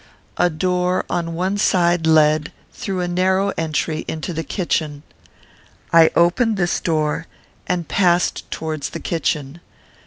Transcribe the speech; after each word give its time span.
A 0.37 0.49
door 0.49 1.05
on 1.11 1.35
one 1.35 1.59
side 1.59 2.07
led, 2.07 2.51
through 2.73 3.01
a 3.01 3.07
narrow 3.07 3.49
entry, 3.55 4.03
into 4.07 4.33
the 4.33 4.43
kitchen. 4.43 5.03
I 5.93 6.09
opened 6.15 6.57
this 6.57 6.79
door, 6.79 7.27
and 7.67 7.87
passed 7.87 8.49
towards 8.49 8.89
the 8.89 8.99
kitchen. 8.99 9.61